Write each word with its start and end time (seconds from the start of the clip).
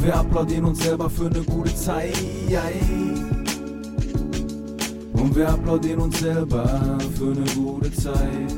Und 0.00 0.06
wir 0.06 0.16
applaudieren 0.16 0.64
uns 0.64 0.82
selber 0.82 1.10
für 1.10 1.26
eine 1.26 1.42
gute 1.42 1.74
Zeit. 1.74 2.16
Und 5.12 5.36
wir 5.36 5.46
applaudieren 5.46 6.00
uns 6.00 6.20
selber 6.20 6.98
für 7.18 7.32
eine 7.32 7.44
gute 7.54 7.92
Zeit. 7.92 8.50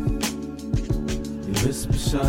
Ihr 1.49 1.65
wisst 1.65 1.89
Bescheid. 1.91 2.23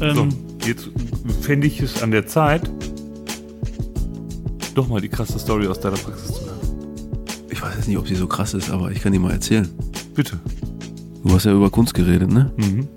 Ähm, 0.00 0.14
So, 0.14 0.28
jetzt 0.66 0.88
fände 1.42 1.66
ich 1.66 1.82
es 1.82 2.02
an 2.02 2.12
der 2.12 2.26
Zeit, 2.26 2.70
doch 4.74 4.88
mal 4.88 5.02
die 5.02 5.10
krasse 5.10 5.38
Story 5.38 5.66
aus 5.66 5.80
deiner 5.80 5.98
Praxis 5.98 6.28
zu 6.28 6.46
hören. 6.46 6.60
Ich 7.50 7.60
weiß 7.60 7.74
jetzt 7.76 7.88
nicht, 7.88 7.98
ob 7.98 8.08
sie 8.08 8.14
so 8.14 8.26
krass 8.26 8.54
ist, 8.54 8.70
aber 8.70 8.90
ich 8.90 9.02
kann 9.02 9.12
dir 9.12 9.20
mal 9.20 9.32
erzählen. 9.32 9.68
Bitte. 10.14 10.40
Du 11.24 11.34
hast 11.34 11.44
ja 11.44 11.52
über 11.52 11.70
Kunst 11.70 11.94
geredet, 11.94 12.30
ne? 12.30 12.52
Mhm. 12.56 12.88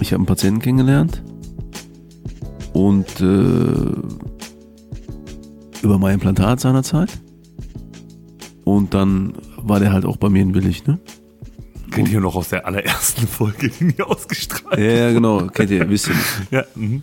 Ich 0.00 0.12
habe 0.12 0.20
einen 0.20 0.26
Patienten 0.26 0.60
kennengelernt 0.60 1.22
und 2.72 3.20
äh, 3.20 3.92
über 5.82 5.98
mein 5.98 6.14
Implantat 6.14 6.60
seinerzeit. 6.60 7.20
Und 8.64 8.94
dann 8.94 9.34
war 9.56 9.80
der 9.80 9.92
halt 9.92 10.04
auch 10.04 10.16
bei 10.16 10.28
mir 10.28 10.42
in 10.42 10.54
Willig, 10.54 10.86
ne? 10.86 10.98
Kennt 11.90 12.08
ihr 12.08 12.20
noch 12.20 12.34
aus 12.34 12.48
der 12.48 12.66
allerersten 12.66 13.26
Folge, 13.26 13.68
die 13.68 13.84
mir 13.84 14.06
ausgestrahlt 14.06 14.78
Ja, 14.78 14.84
ja, 14.84 15.12
genau, 15.12 15.46
kennt 15.46 15.70
ihr, 15.70 15.88
wisst 15.88 16.08
ihr. 16.08 16.14
Ja, 16.50 16.64
mhm. 16.74 17.02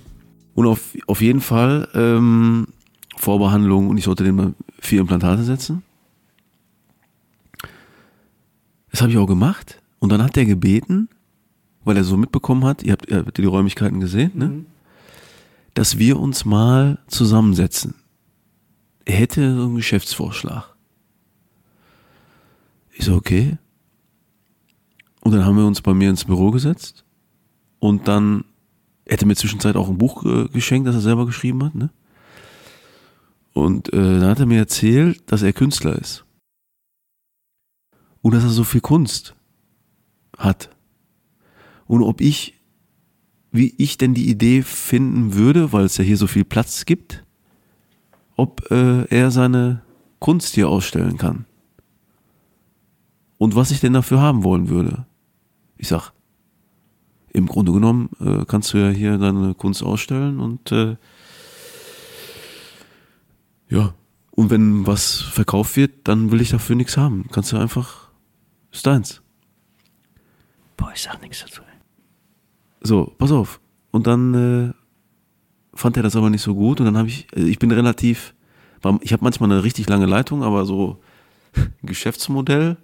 Und 0.54 0.68
auf, 0.68 0.98
auf 1.08 1.22
jeden 1.22 1.40
Fall 1.40 1.88
ähm, 1.94 2.68
Vorbehandlung 3.16 3.90
und 3.90 3.98
ich 3.98 4.04
sollte 4.04 4.24
dem 4.24 4.36
mal 4.36 4.54
vier 4.80 5.02
Implantate 5.02 5.44
setzen. 5.44 5.84
Das 8.92 9.02
habe 9.02 9.12
ich 9.12 9.18
auch 9.18 9.28
gemacht. 9.28 9.81
Und 10.02 10.10
dann 10.12 10.24
hat 10.24 10.36
der 10.36 10.46
gebeten, 10.46 11.10
weil 11.86 11.96
er 11.96 12.04
so 12.04 12.18
mitbekommen 12.18 12.66
hat, 12.66 12.82
ihr 12.82 12.94
habt, 12.94 13.10
ihr 13.10 13.18
habt 13.18 13.38
die 13.38 13.46
Räumlichkeiten 13.46 14.00
gesehen, 14.00 14.32
ne? 14.34 14.66
dass 15.76 16.00
wir 16.00 16.20
uns 16.20 16.44
mal 16.44 16.98
zusammensetzen. 17.08 17.94
Er 19.06 19.16
hätte 19.16 19.56
so 19.56 19.66
einen 19.66 19.76
Geschäftsvorschlag. 19.76 20.76
Ich 22.94 23.06
so, 23.06 23.16
okay. 23.16 23.60
Und 25.22 25.34
dann 25.34 25.46
haben 25.46 25.58
wir 25.58 25.68
uns 25.68 25.82
bei 25.82 25.94
mir 25.94 26.10
ins 26.10 26.26
Büro 26.26 26.50
gesetzt 26.50 27.06
und 27.80 28.08
dann 28.08 28.44
er 29.06 29.14
hätte 29.14 29.28
mir 29.28 29.36
zwischenzeit 29.36 29.76
auch 29.76 29.88
ein 29.88 29.98
Buch 29.98 30.24
geschenkt, 30.52 30.88
das 30.88 30.96
er 30.96 31.02
selber 31.02 31.28
geschrieben 31.28 31.64
hat, 31.64 31.76
ne? 31.76 31.92
Und 33.54 33.92
äh, 33.94 34.20
dann 34.20 34.30
hat 34.30 34.40
er 34.40 34.46
mir 34.46 34.60
erzählt, 34.60 35.30
dass 35.32 35.42
er 35.42 35.54
Künstler 35.54 35.96
ist. 35.98 36.26
Und 38.22 38.34
dass 38.34 38.44
er 38.44 38.50
so 38.50 38.64
viel 38.64 38.82
Kunst 38.82 39.36
hat. 40.44 40.70
Und 41.88 42.04
ob 42.04 42.22
ich, 42.22 42.60
wie 43.52 43.74
ich 43.78 43.98
denn 43.98 44.14
die 44.14 44.30
Idee 44.30 44.62
finden 44.62 45.34
würde, 45.34 45.74
weil 45.74 45.86
es 45.86 45.98
ja 45.98 46.04
hier 46.04 46.18
so 46.18 46.28
viel 46.28 46.46
Platz 46.46 46.86
gibt, 46.86 47.24
ob 48.36 48.70
äh, 48.72 49.06
er 49.06 49.32
seine 49.32 49.82
Kunst 50.20 50.56
hier 50.56 50.70
ausstellen 50.70 51.18
kann. 51.18 51.46
Und 53.38 53.56
was 53.56 53.72
ich 53.72 53.80
denn 53.80 53.94
dafür 53.94 54.22
haben 54.22 54.44
wollen 54.44 54.70
würde. 54.70 55.06
Ich 55.78 55.88
sag, 55.88 56.12
im 57.34 57.48
Grunde 57.48 57.72
genommen 57.72 58.10
äh, 58.20 58.46
kannst 58.46 58.74
du 58.74 58.78
ja 58.78 58.90
hier 58.90 59.18
deine 59.18 59.56
Kunst 59.56 59.84
ausstellen 59.84 60.40
und 60.40 60.72
äh, 60.72 60.96
ja, 63.70 63.94
und 64.32 64.50
wenn 64.50 64.86
was 64.86 65.22
verkauft 65.22 65.76
wird, 65.78 66.08
dann 66.08 66.32
will 66.32 66.42
ich 66.42 66.50
dafür 66.50 66.76
nichts 66.76 66.98
haben. 66.98 67.26
Kannst 67.32 67.52
du 67.52 67.58
einfach, 67.58 68.10
ist 68.72 68.86
deins. 68.86 69.21
Boah, 70.82 70.92
ich 70.94 71.02
sag 71.02 71.22
nichts 71.22 71.42
dazu. 71.42 71.62
So, 72.82 73.14
pass 73.18 73.32
auf. 73.32 73.62
Und 73.92 74.08
dann 74.08 74.34
äh, 74.34 74.74
fand 75.74 75.98
er 75.98 76.04
das 76.04 76.16
aber 76.16 76.30
nicht 76.30 76.42
so 76.42 76.56
gut 76.56 76.80
und 76.80 76.88
dann 76.88 76.98
habe 76.98 77.08
ich, 77.08 77.28
äh, 77.36 77.44
ich 77.44 77.60
bin 77.60 77.72
relativ, 77.72 78.34
ich 79.02 79.14
habe 79.14 79.24
manchmal 79.24 79.52
eine 79.52 79.64
richtig 79.64 79.88
lange 79.88 80.08
Leitung, 80.08 80.44
aber 80.44 80.66
so 80.66 81.00
Geschäftsmodell 81.84 82.78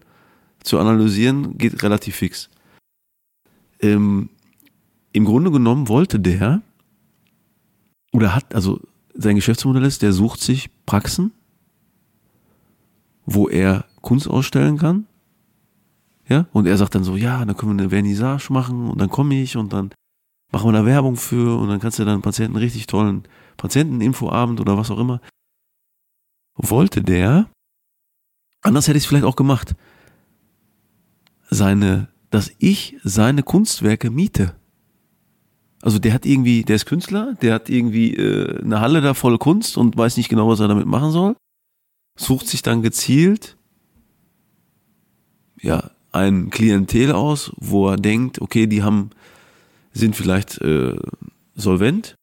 zu 0.64 0.80
analysieren 0.80 1.58
geht 1.58 1.82
relativ 1.84 2.18
fix. 2.18 2.50
Ähm, 3.80 4.30
Im 5.14 5.26
Grunde 5.26 5.52
genommen 5.52 5.88
wollte 5.88 6.20
der 6.20 6.62
oder 8.12 8.36
hat, 8.36 8.54
also 8.54 8.80
sein 9.14 9.36
Geschäftsmodell 9.36 9.84
ist, 9.84 10.02
der 10.02 10.14
sucht 10.14 10.42
sich 10.42 10.70
Praxen, 10.86 11.32
wo 13.26 13.50
er 13.50 13.86
Kunst 14.02 14.30
ausstellen 14.30 14.78
kann. 14.78 15.07
Ja, 16.30 16.46
und 16.52 16.66
er 16.66 16.78
sagt 16.78 16.96
dann 16.96 17.04
so, 17.04 17.16
ja, 17.16 17.46
dann 17.46 17.56
können 17.56 17.78
wir 17.78 17.84
eine 17.84 17.90
Vernissage 17.90 18.52
machen 18.52 18.90
und 18.90 19.00
dann 19.00 19.10
komme 19.10 19.42
ich 19.42 19.56
und 19.56 19.72
dann 19.72 19.92
machen 20.52 20.68
wir 20.68 20.74
da 20.74 20.86
Werbung 20.86 21.16
für 21.16 21.58
und 21.58 21.70
dann 21.70 21.80
kannst 21.80 22.00
du 22.00 22.06
dann 22.06 22.22
Patienten 22.22 22.58
richtig 22.58 22.88
tollen 22.88 23.24
Patienteninfoabend 23.56 24.60
oder 24.60 24.78
was 24.78 24.92
auch 24.92 25.00
immer. 25.00 25.22
Wollte 26.56 27.02
der, 27.02 27.50
anders 28.62 28.88
hätte 28.88 28.98
ich 28.98 29.04
es 29.04 29.08
vielleicht 29.08 29.26
auch 29.26 29.36
gemacht, 29.36 29.76
seine, 31.50 32.10
dass 32.30 32.52
ich 32.60 32.98
seine 33.04 33.44
Kunstwerke 33.44 34.10
miete. 34.10 34.56
Also 35.82 36.00
der 36.00 36.14
hat 36.14 36.26
irgendwie, 36.26 36.64
der 36.64 36.76
ist 36.76 36.86
Künstler, 36.86 37.36
der 37.42 37.54
hat 37.54 37.70
irgendwie 37.70 38.16
äh, 38.16 38.62
eine 38.62 38.82
Halle 38.82 39.00
da 39.00 39.14
voll 39.14 39.38
Kunst 39.38 39.78
und 39.78 39.96
weiß 39.96 40.18
nicht 40.18 40.28
genau, 40.28 40.50
was 40.50 40.60
er 40.60 40.68
damit 40.68 40.88
machen 40.88 41.12
soll. 41.12 41.36
Sucht 42.18 42.48
sich 42.48 42.64
dann 42.64 42.82
gezielt 42.82 43.58
ja 45.62 45.92
ein 46.18 46.50
Klientel 46.50 47.12
aus, 47.12 47.52
wo 47.58 47.90
er 47.90 47.98
denkt, 47.98 48.42
okay, 48.42 48.68
die 48.68 48.84
haben 48.84 49.12
sind 49.94 50.16
vielleicht 50.16 50.62
äh, 50.62 50.96
solvent 51.56 52.16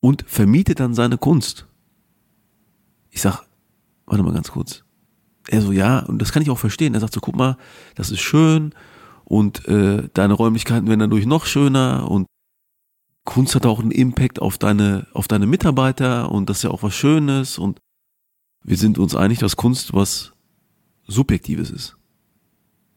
und 0.00 0.24
vermietet 0.26 0.80
dann 0.80 0.94
seine 0.94 1.16
Kunst. 1.16 1.66
Ich 3.10 3.22
sag, 3.22 3.44
warte 4.06 4.22
mal 4.22 4.34
ganz 4.34 4.50
kurz. 4.50 4.84
Er 5.48 5.62
so, 5.62 5.72
ja, 5.72 6.00
und 6.00 6.20
das 6.20 6.32
kann 6.32 6.42
ich 6.42 6.50
auch 6.50 6.58
verstehen. 6.58 6.94
Er 6.94 7.00
sagt 7.00 7.14
so, 7.14 7.20
guck 7.20 7.36
mal, 7.36 7.56
das 7.94 8.10
ist 8.10 8.20
schön 8.20 8.74
und 9.24 9.66
äh, 9.66 10.08
deine 10.14 10.34
Räumlichkeiten 10.34 10.88
werden 10.88 11.00
dadurch 11.00 11.26
noch 11.26 11.46
schöner 11.46 12.10
und 12.10 12.26
Kunst 13.24 13.54
hat 13.54 13.66
auch 13.66 13.80
einen 13.80 13.92
Impact 13.92 14.42
auf 14.42 14.58
deine, 14.58 15.06
auf 15.12 15.28
deine 15.28 15.46
Mitarbeiter 15.46 16.30
und 16.30 16.50
das 16.50 16.58
ist 16.58 16.62
ja 16.64 16.70
auch 16.70 16.82
was 16.82 16.94
Schönes 16.94 17.58
und 17.58 17.78
wir 18.64 18.76
sind 18.76 18.98
uns 18.98 19.14
einig, 19.14 19.38
dass 19.38 19.56
Kunst 19.56 19.94
was 19.94 20.31
Subjektives 21.06 21.70
ist. 21.70 21.96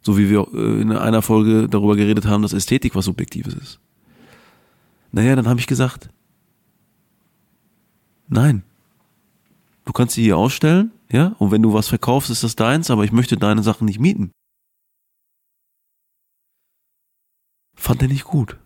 So 0.02 0.18
wie 0.18 0.30
wir 0.30 0.48
äh, 0.54 0.82
in 0.82 0.92
einer 0.92 1.22
Folge 1.22 1.68
darüber 1.68 1.96
geredet 1.96 2.26
haben, 2.26 2.42
dass 2.42 2.54
Ästhetik 2.54 2.96
was 2.96 3.06
Subjektives 3.06 3.54
ist. 3.54 3.80
Naja, 5.12 5.36
dann 5.36 5.48
habe 5.48 5.60
ich 5.60 5.68
gesagt, 5.68 6.10
nein. 8.28 8.64
Du 9.86 9.94
kannst 9.94 10.16
sie 10.16 10.24
hier 10.24 10.38
ausstellen, 10.38 10.92
ja, 11.12 11.36
und 11.40 11.52
wenn 11.52 11.62
du 11.62 11.74
was 11.74 11.88
verkaufst, 11.88 12.30
ist 12.30 12.44
das 12.44 12.56
deins, 12.56 12.90
aber 12.90 13.04
ich 13.04 13.12
möchte 13.12 13.38
deine 13.38 13.64
Sachen 13.64 13.86
nicht 13.86 14.00
mieten. 14.00 14.32
Fand 17.76 18.02
er 18.02 18.08
nicht 18.08 18.24
gut. 18.24 18.58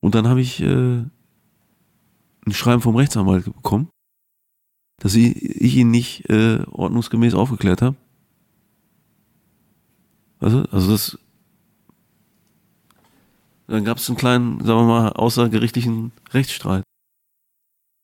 Und 0.00 0.14
dann 0.14 0.28
habe 0.28 0.40
ich 0.40 0.60
äh, 0.60 1.04
ein 2.44 2.52
Schreiben 2.52 2.82
vom 2.82 2.96
Rechtsanwalt 2.96 3.44
bekommen, 3.44 3.88
dass 5.02 5.16
ich, 5.16 5.34
ich 5.60 5.76
ihn 5.76 5.90
nicht 5.90 6.30
äh, 6.30 6.60
ordnungsgemäß 6.70 7.34
aufgeklärt 7.34 7.82
habe. 7.82 7.96
Also, 10.38 10.62
also 10.70 10.92
das. 10.92 11.18
Dann 13.66 13.84
gab 13.84 13.98
es 13.98 14.08
einen 14.08 14.16
kleinen, 14.16 14.64
sagen 14.64 14.80
wir 14.80 14.86
mal, 14.86 15.08
außergerichtlichen 15.12 16.12
Rechtsstreit. 16.30 16.84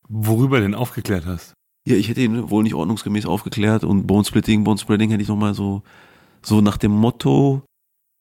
Worüber 0.08 0.58
denn 0.58 0.74
aufgeklärt 0.74 1.24
hast? 1.24 1.54
Ja, 1.86 1.94
ich 1.94 2.08
hätte 2.08 2.22
ihn 2.22 2.50
wohl 2.50 2.64
nicht 2.64 2.74
ordnungsgemäß 2.74 3.26
aufgeklärt 3.26 3.84
und 3.84 4.08
Bonesplitting, 4.08 4.64
Bonesplitting 4.64 5.10
hätte 5.10 5.22
ich 5.22 5.28
nochmal 5.28 5.54
so, 5.54 5.82
so 6.42 6.60
nach 6.60 6.78
dem 6.78 6.92
Motto, 6.92 7.62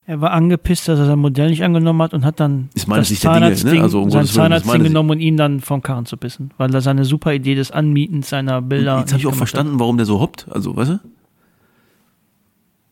Er 0.09 0.21
war 0.21 0.31
angepisst, 0.31 0.87
dass 0.87 0.99
er 0.99 1.05
sein 1.05 1.19
Modell 1.19 1.49
nicht 1.49 1.63
angenommen 1.65 2.01
hat 2.01 2.13
und 2.13 2.23
hat 2.23 2.39
dann 2.39 2.69
Ist 2.73 2.87
das 2.89 3.09
Sicht 3.09 3.25
der 3.25 3.33
Dinge, 3.51 3.75
ne? 3.75 3.81
Also 3.81 4.01
um 4.01 4.09
sein 4.09 4.25
Sicht. 4.25 4.71
genommen 4.83 5.09
und 5.09 5.19
ihn 5.19 5.35
dann 5.35 5.59
vom 5.59 5.81
Karren 5.81 6.05
zu 6.05 6.15
bissen, 6.15 6.53
weil 6.57 6.73
er 6.73 6.79
seine 6.79 7.03
super 7.03 7.33
Idee 7.33 7.55
des 7.55 7.71
Anmietens 7.71 8.29
seiner 8.29 8.61
Bilder. 8.61 8.99
jetzt 8.99 9.11
habe 9.11 9.19
ich 9.19 9.27
auch 9.27 9.35
verstanden, 9.35 9.79
warum 9.81 9.97
der 9.97 10.05
so 10.05 10.21
hoppt. 10.21 10.47
Also, 10.49 10.73
weißt 10.77 10.91
du? 10.91 10.99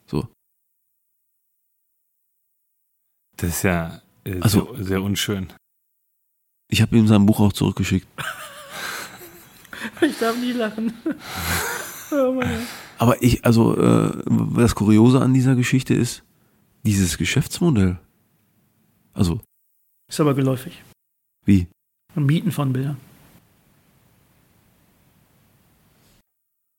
So. 0.08 0.28
Das 3.38 3.50
ist 3.50 3.64
ja 3.64 4.02
äh, 4.26 4.42
Also- 4.42 4.74
sehr, 4.76 4.86
sehr 4.86 5.02
unschön. 5.04 5.54
Ich 6.70 6.82
habe 6.82 6.98
ihm 6.98 7.08
sein 7.08 7.26
Buch 7.26 7.40
auch 7.40 7.54
zurückgeschickt. 7.54 8.08
Ich 10.02 10.18
darf 10.18 10.36
nie 10.38 10.52
lachen. 10.52 10.94
oh. 12.12 12.42
Aber 12.98 13.22
ich, 13.22 13.46
also, 13.46 13.78
äh, 13.78 14.12
das 14.56 14.74
Kuriose 14.74 15.22
an 15.22 15.34
dieser 15.34 15.56
Geschichte 15.56 15.94
ist, 15.94 16.24
dieses 16.86 17.18
Geschäftsmodell. 17.18 18.00
Also, 19.14 19.42
Ist 20.10 20.20
aber 20.20 20.34
geläufig. 20.34 20.82
wie? 21.46 21.68
Mieten 22.16 22.52
von 22.52 22.72
Bildern. 22.72 22.98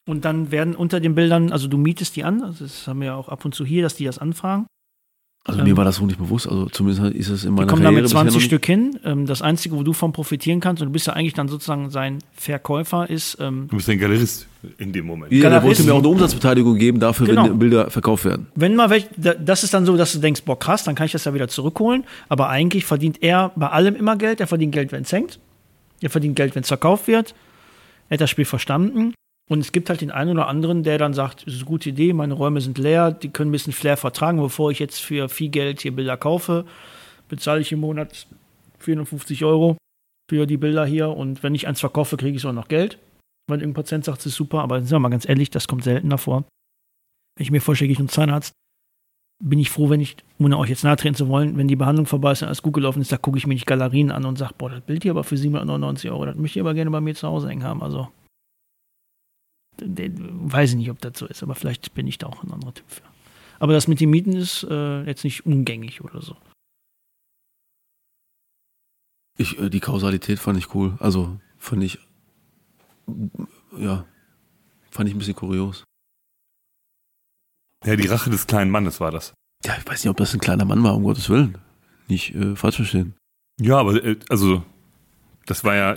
Und 0.08 0.24
dann 0.24 0.50
werden 0.50 0.74
unter 0.76 1.00
den 1.00 1.14
Bildern, 1.14 1.52
also 1.52 1.66
du 1.68 1.76
mietest 1.76 2.14
die 2.16 2.24
an, 2.24 2.42
also 2.42 2.64
das 2.64 2.86
haben 2.86 3.00
wir 3.00 3.06
ja 3.06 3.14
auch 3.16 3.28
ab 3.28 3.44
und 3.44 3.54
zu 3.54 3.66
hier, 3.66 3.82
dass 3.82 3.96
die 3.96 4.04
das 4.04 4.18
anfragen. 4.18 4.66
Also 5.48 5.60
Ähm, 5.60 5.66
mir 5.66 5.76
war 5.76 5.84
das 5.84 5.96
so 5.96 6.06
nicht 6.06 6.18
bewusst. 6.18 6.48
Also 6.48 6.66
zumindest 6.66 7.14
ist 7.14 7.28
es 7.28 7.44
in 7.44 7.52
meiner 7.54 7.68
kommen 7.68 7.82
da 7.82 7.86
Karriere 7.90 8.02
mit 8.02 8.10
bisher 8.10 8.16
20 8.20 8.34
noch 8.34 8.40
nicht- 8.40 8.46
Stück 8.46 8.66
hin. 8.66 8.98
Ähm, 9.04 9.26
Das 9.26 9.42
Einzige, 9.42 9.76
wo 9.76 9.82
du 9.84 9.92
von 9.92 10.12
profitieren 10.12 10.58
kannst, 10.60 10.82
und 10.82 10.88
du 10.88 10.92
bist 10.92 11.06
ja 11.06 11.12
eigentlich 11.12 11.34
dann 11.34 11.46
sozusagen 11.48 11.90
sein 11.90 12.18
Verkäufer, 12.34 13.08
ist, 13.08 13.38
ähm, 13.40 13.68
Du 13.70 13.76
bist 13.76 13.88
ein 13.88 13.98
Galerist 13.98 14.48
in 14.78 14.92
dem 14.92 15.06
Moment. 15.06 15.32
Ja, 15.32 15.42
der 15.42 15.50
Galerist- 15.50 15.64
wollte 15.78 15.82
mir 15.84 15.94
auch 15.94 15.98
eine 16.00 16.08
Umsatzbeteiligung 16.08 16.76
geben 16.78 16.98
dafür, 16.98 17.26
Genau. 17.26 17.44
wenn 17.44 17.58
Bilder 17.60 17.90
verkauft 17.90 18.24
werden. 18.24 18.48
wenn 18.56 18.74
mal 18.74 18.90
welch, 18.90 19.06
da- 19.16 19.34
das 19.34 19.62
ist 19.62 19.72
dann 19.72 19.86
so, 19.86 19.96
dass 19.96 20.12
du 20.12 20.18
denkst, 20.18 20.42
boah 20.42 20.58
krass, 20.58 20.82
dann 20.82 20.96
kann 20.96 21.06
ich 21.06 21.12
das 21.12 21.24
ja 21.24 21.32
wieder 21.32 21.46
zurückholen. 21.48 22.04
Aber 22.28 22.48
eigentlich 22.48 22.84
verdient 22.84 23.22
er 23.22 23.52
bei 23.54 23.68
allem 23.68 23.94
immer 23.94 24.16
Geld. 24.16 24.40
Er 24.40 24.48
verdient 24.48 24.72
Geld, 24.72 24.90
wenn 24.90 25.02
es 25.02 25.12
hängt. 25.12 25.38
Er 26.00 26.10
verdient 26.10 26.34
Geld, 26.36 26.54
wenn 26.56 26.62
es 26.62 26.68
verkauft 26.68 27.06
wird. 27.06 27.34
Er 28.08 28.14
hat 28.14 28.20
das 28.20 28.30
Spiel 28.30 28.44
verstanden. 28.44 29.14
Und 29.48 29.60
es 29.60 29.70
gibt 29.70 29.88
halt 29.88 30.00
den 30.00 30.10
einen 30.10 30.32
oder 30.32 30.48
anderen, 30.48 30.82
der 30.82 30.98
dann 30.98 31.14
sagt, 31.14 31.46
das 31.46 31.54
ist 31.54 31.60
eine 31.60 31.68
gute 31.68 31.90
Idee, 31.90 32.12
meine 32.12 32.34
Räume 32.34 32.60
sind 32.60 32.78
leer, 32.78 33.12
die 33.12 33.28
können 33.28 33.50
ein 33.50 33.52
bisschen 33.52 33.72
Flair 33.72 33.96
vertragen, 33.96 34.40
bevor 34.40 34.72
ich 34.72 34.80
jetzt 34.80 35.00
für 35.00 35.28
viel 35.28 35.50
Geld 35.50 35.80
hier 35.82 35.94
Bilder 35.94 36.16
kaufe, 36.16 36.64
bezahle 37.28 37.60
ich 37.60 37.70
im 37.70 37.80
Monat 37.80 38.26
450 38.80 39.44
Euro 39.44 39.76
für 40.28 40.46
die 40.46 40.56
Bilder 40.56 40.84
hier 40.84 41.10
und 41.10 41.42
wenn 41.44 41.54
ich 41.54 41.68
eins 41.68 41.80
verkaufe, 41.80 42.16
kriege 42.16 42.36
ich 42.36 42.44
auch 42.44 42.52
noch 42.52 42.68
Geld. 42.68 42.98
Wenn 43.48 43.60
irgendein 43.60 43.82
Patient 43.84 44.04
sagt, 44.04 44.20
es 44.20 44.26
ist 44.26 44.34
super, 44.34 44.62
aber 44.62 44.80
sagen 44.80 44.90
wir 44.90 44.98
mal 45.00 45.08
ganz 45.10 45.28
ehrlich, 45.28 45.50
das 45.50 45.68
kommt 45.68 45.84
selten 45.84 46.10
davor. 46.10 46.44
Wenn 47.36 47.44
ich 47.44 47.52
mir 47.52 47.60
vorstelle, 47.60 47.92
ich 47.92 47.98
bin 47.98 48.08
Zahnarzt, 48.08 48.52
bin 49.44 49.58
ich 49.60 49.70
froh, 49.70 49.90
wenn 49.90 50.00
ich, 50.00 50.16
ohne 50.38 50.58
euch 50.58 50.70
jetzt 50.70 50.82
nahe 50.82 50.96
treten 50.96 51.14
zu 51.14 51.28
wollen, 51.28 51.56
wenn 51.56 51.68
die 51.68 51.76
Behandlung 51.76 52.06
vorbei 52.06 52.32
ist 52.32 52.42
und 52.42 52.48
alles 52.48 52.62
gut 52.62 52.74
gelaufen 52.74 53.02
ist, 53.02 53.12
da 53.12 53.18
gucke 53.18 53.38
ich 53.38 53.46
mir 53.46 53.54
nicht 53.54 53.66
Galerien 53.66 54.10
an 54.10 54.24
und 54.24 54.38
sage, 54.38 54.54
boah, 54.58 54.70
das 54.70 54.80
Bild 54.80 55.02
hier 55.02 55.12
aber 55.12 55.22
für 55.22 55.36
799 55.36 56.10
Euro, 56.10 56.24
das 56.24 56.36
möchte 56.36 56.58
ich 56.58 56.62
aber 56.62 56.74
gerne 56.74 56.90
bei 56.90 57.00
mir 57.00 57.14
zu 57.14 57.28
Hause 57.28 57.48
hängen 57.48 57.62
haben. 57.62 57.82
Also, 57.82 58.08
weiß 59.80 60.70
ich 60.70 60.76
nicht, 60.76 60.90
ob 60.90 61.00
das 61.00 61.18
so 61.18 61.26
ist, 61.26 61.42
aber 61.42 61.54
vielleicht 61.54 61.94
bin 61.94 62.06
ich 62.06 62.18
da 62.18 62.26
auch 62.26 62.42
ein 62.42 62.52
anderer 62.52 62.74
Typ 62.74 62.88
für. 62.88 63.02
Aber 63.58 63.72
das 63.72 63.88
mit 63.88 64.00
den 64.00 64.10
Mieten 64.10 64.34
ist 64.34 64.64
äh, 64.64 65.02
jetzt 65.04 65.24
nicht 65.24 65.46
umgängig 65.46 66.02
oder 66.02 66.20
so. 66.20 66.36
Ich, 69.38 69.58
äh, 69.58 69.70
die 69.70 69.80
Kausalität 69.80 70.38
fand 70.38 70.58
ich 70.58 70.74
cool. 70.74 70.96
Also 71.00 71.38
fand 71.58 71.82
ich, 71.82 71.98
ja, 73.76 74.04
fand 74.90 75.08
ich 75.08 75.14
ein 75.14 75.18
bisschen 75.18 75.34
kurios. 75.36 75.84
Ja, 77.84 77.96
die 77.96 78.08
Rache 78.08 78.30
des 78.30 78.46
kleinen 78.46 78.70
Mannes 78.70 79.00
war 79.00 79.10
das. 79.10 79.34
Ja, 79.64 79.76
ich 79.78 79.86
weiß 79.86 80.04
nicht, 80.04 80.10
ob 80.10 80.16
das 80.16 80.34
ein 80.34 80.40
kleiner 80.40 80.64
Mann 80.64 80.82
war, 80.82 80.96
um 80.96 81.04
Gottes 81.04 81.28
Willen. 81.28 81.58
Nicht 82.08 82.34
äh, 82.34 82.56
falsch 82.56 82.76
verstehen. 82.76 83.14
Ja, 83.60 83.78
aber 83.78 84.02
äh, 84.02 84.16
also, 84.28 84.64
das 85.46 85.64
war 85.64 85.74
ja. 85.74 85.96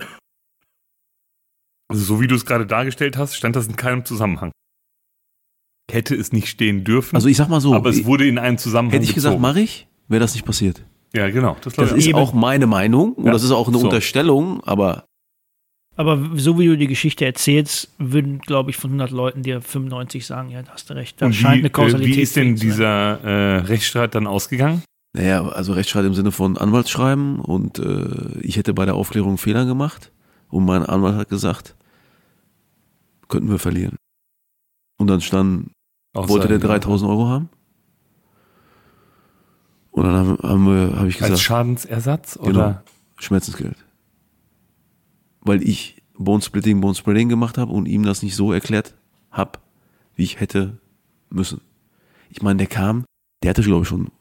Also, 1.89 2.03
so 2.03 2.21
wie 2.21 2.27
du 2.27 2.35
es 2.35 2.45
gerade 2.45 2.65
dargestellt 2.65 3.17
hast, 3.17 3.35
stand 3.35 3.55
das 3.55 3.67
in 3.67 3.75
keinem 3.75 4.05
Zusammenhang. 4.05 4.51
Hätte 5.91 6.15
es 6.15 6.31
nicht 6.31 6.47
stehen 6.47 6.83
dürfen, 6.83 7.15
Also 7.15 7.27
ich 7.29 7.37
sag 7.37 7.49
mal 7.49 7.61
so, 7.61 7.73
aber 7.73 7.89
es 7.89 8.05
wurde 8.05 8.27
in 8.27 8.37
einen 8.37 8.59
Zusammenhang 8.59 8.91
hätte 8.93 9.05
ich 9.05 9.15
gesagt, 9.15 9.33
gezogen. 9.33 9.41
mache 9.41 9.59
ich, 9.61 9.87
wäre 10.07 10.19
das 10.19 10.35
nicht 10.35 10.45
passiert. 10.45 10.83
Ja, 11.15 11.29
genau. 11.31 11.57
Das, 11.63 11.73
Das 11.73 11.91
ist 11.91 12.05
Eben. 12.05 12.19
auch 12.19 12.31
meine 12.33 12.67
Meinung 12.67 13.13
und 13.13 13.25
Ja, 13.25 13.31
das 13.31 13.41
ist 13.43 13.49
auch 13.51 13.67
eine 13.67 13.79
so. 13.79 13.85
Unterstellung, 13.85 14.63
aber 14.65 15.05
Aber 15.95 16.29
so 16.35 16.59
wie 16.59 16.67
du 16.67 16.77
die 16.77 16.85
Geschichte 16.85 17.25
erzählst, 17.25 17.89
würden, 17.97 18.37
glaube 18.39 18.69
ich, 18.69 18.77
von 18.77 18.91
100 18.91 19.09
Leuten 19.09 19.41
dir 19.41 19.59
95 19.63 20.27
sagen, 20.27 20.49
ja, 20.49 20.61
da 20.61 20.73
hast 20.73 20.91
du 20.91 20.93
recht. 20.93 21.19
Da 21.19 21.25
Und 21.25 21.33
scheint 21.33 21.55
wie, 21.55 21.59
eine 21.61 21.69
Kausalität 21.71 22.13
äh, 22.13 22.17
wie 22.17 22.21
ist 22.21 22.35
denn 22.35 22.55
dieser 22.55 23.19
äh, 23.23 23.57
Rechtsstreit 23.61 24.13
dann 24.13 24.27
ausgegangen? 24.27 24.83
naja, 25.13 25.43
also 25.47 25.73
Rechtsstreit 25.73 26.05
im 26.05 26.13
Sinne 26.13 26.31
von 26.31 26.55
Anwaltsschreiben 26.55 27.39
und 27.39 27.79
äh, 27.79 28.37
ich 28.41 28.57
hätte 28.57 28.75
bei 28.75 28.85
der 28.85 28.93
Aufklärung 28.93 29.39
Fehler 29.39 29.65
gemacht 29.65 30.11
und 30.49 30.65
mein 30.65 30.85
Anwalt 30.85 31.15
hat 31.15 31.29
gesagt, 31.29 31.75
könnten 33.29 33.49
wir 33.49 33.59
verlieren. 33.59 33.95
Und 34.97 35.07
dann 35.07 35.21
stand, 35.21 35.71
wollte 36.13 36.49
der 36.49 36.59
3000 36.59 37.09
Euro 37.09 37.27
haben? 37.27 37.49
Und 39.91 40.03
dann 40.03 40.15
haben, 40.15 40.37
haben 40.41 40.65
wir, 40.65 40.97
habe 40.97 41.07
ich 41.07 41.15
Als 41.21 41.31
gesagt, 41.31 41.39
Schadensersatz? 41.39 42.37
Genau. 42.41 42.49
Oder? 42.49 42.83
Schmerzensgeld. 43.17 43.77
Weil 45.41 45.63
ich 45.63 46.01
Bone 46.17 46.41
Splitting, 46.41 46.81
Bone 46.81 46.95
Spreading 46.95 47.29
gemacht 47.29 47.57
habe 47.57 47.71
und 47.71 47.85
ihm 47.85 48.03
das 48.03 48.21
nicht 48.21 48.35
so 48.35 48.51
erklärt 48.51 48.95
habe, 49.31 49.59
wie 50.15 50.23
ich 50.23 50.39
hätte 50.39 50.77
müssen. 51.29 51.61
Ich 52.29 52.41
meine, 52.41 52.57
der 52.57 52.67
kam, 52.67 53.05
der 53.41 53.51
hatte, 53.51 53.61
glaube 53.61 53.83
ich, 53.83 53.87
schon 53.87 54.11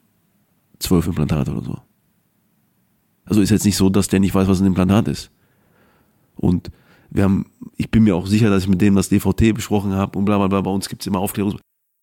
zwölf 0.78 1.06
Implantate 1.06 1.50
oder 1.50 1.62
so. 1.62 1.78
Also 3.24 3.40
ist 3.40 3.50
jetzt 3.50 3.64
nicht 3.64 3.76
so, 3.76 3.90
dass 3.90 4.08
der 4.08 4.20
nicht 4.20 4.34
weiß, 4.34 4.48
was 4.48 4.60
ein 4.60 4.66
Implantat 4.66 5.08
ist. 5.08 5.30
Und 6.36 6.70
wir 7.10 7.24
haben, 7.24 7.46
ich 7.76 7.90
bin 7.90 8.04
mir 8.04 8.16
auch 8.16 8.26
sicher, 8.26 8.50
dass 8.50 8.64
ich 8.64 8.68
mit 8.68 8.80
dem 8.80 8.94
das 8.94 9.08
DVT 9.08 9.54
besprochen 9.54 9.92
habe 9.92 10.18
und 10.18 10.24
bla 10.24 10.38
bla 10.38 10.48
bla. 10.48 10.60
Bei 10.60 10.70
uns 10.70 10.88
gibt's 10.88 11.06
immer 11.06 11.20
Aufklärungs... 11.20 11.60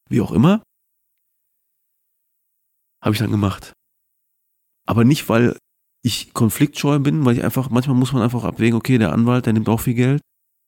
Wie 0.09 0.21
auch 0.21 0.31
immer. 0.31 0.61
Habe 3.01 3.13
ich 3.13 3.19
dann 3.19 3.31
gemacht. 3.31 3.73
Aber 4.87 5.03
nicht, 5.03 5.27
weil 5.29 5.57
ich 6.03 6.33
konfliktscheu 6.33 6.99
bin, 6.99 7.25
weil 7.25 7.37
ich 7.37 7.43
einfach, 7.43 7.71
manchmal 7.71 7.95
muss 7.95 8.13
man 8.13 8.21
einfach 8.21 8.43
abwägen, 8.43 8.77
okay, 8.77 8.99
der 8.99 9.11
Anwalt, 9.11 9.47
der 9.47 9.53
nimmt 9.53 9.67
auch 9.69 9.79
viel 9.79 9.95
Geld, 9.95 10.21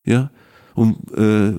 ja, 0.05 0.31
und 0.73 1.11
äh, 1.13 1.53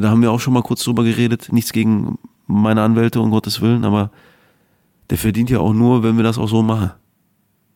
da 0.00 0.10
haben 0.10 0.22
wir 0.22 0.30
auch 0.30 0.40
schon 0.40 0.54
mal 0.54 0.62
kurz 0.62 0.82
drüber 0.82 1.04
geredet, 1.04 1.52
nichts 1.52 1.72
gegen 1.72 2.18
meine 2.46 2.82
Anwälte, 2.82 3.20
um 3.20 3.30
Gottes 3.30 3.60
Willen, 3.60 3.84
aber 3.84 4.10
der 5.10 5.18
verdient 5.18 5.50
ja 5.50 5.58
auch 5.58 5.72
nur, 5.72 6.02
wenn 6.02 6.16
wir 6.16 6.24
das 6.24 6.38
auch 6.38 6.48
so 6.48 6.62
machen. 6.62 6.92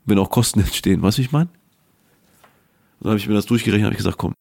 Wenn 0.05 0.19
auch 0.19 0.31
Kosten 0.31 0.61
entstehen, 0.67 1.03
weißt 1.03 1.19
du, 1.19 1.23
ich 1.23 1.33
meine? 1.33 1.49
Dann 3.01 3.11
habe 3.11 3.19
ich 3.19 3.29
mir 3.29 3.35
das 3.35 3.47
durchgerechnet, 3.47 3.85
habe 3.85 3.95
ich 3.95 3.99
gesagt, 3.99 4.19
komm. 4.19 4.35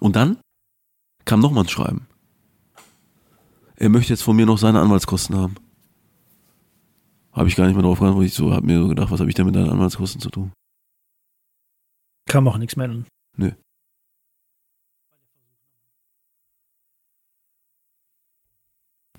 Und 0.00 0.16
dann 0.16 0.40
kam 1.24 1.40
noch 1.40 1.52
mal 1.52 1.62
ein 1.62 1.68
Schreiben. 1.68 2.06
Er 3.76 3.88
möchte 3.88 4.12
jetzt 4.12 4.22
von 4.22 4.36
mir 4.36 4.46
noch 4.46 4.58
seine 4.58 4.80
Anwaltskosten 4.80 5.36
haben. 5.36 5.56
Habe 7.32 7.48
ich 7.48 7.56
gar 7.56 7.66
nicht 7.66 7.74
mehr 7.74 7.82
drauf 7.82 8.00
wo 8.00 8.22
ich 8.22 8.32
so, 8.32 8.52
habe 8.52 8.64
mir 8.64 8.80
so 8.80 8.88
gedacht, 8.88 9.10
was 9.10 9.20
habe 9.20 9.28
ich 9.28 9.34
denn 9.34 9.44
mit 9.44 9.54
deinen 9.54 9.70
Anwaltskosten 9.70 10.20
zu 10.20 10.30
tun? 10.30 10.52
Kam 12.28 12.48
auch 12.48 12.56
nichts 12.56 12.76
mehr. 12.76 13.04
Nö. 13.36 13.52